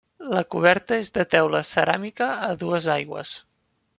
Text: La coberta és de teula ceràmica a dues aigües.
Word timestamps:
La 0.35 0.41
coberta 0.53 0.97
és 1.01 1.11
de 1.17 1.25
teula 1.33 1.61
ceràmica 1.73 2.31
a 2.47 2.51
dues 2.65 2.91
aigües. 2.97 3.37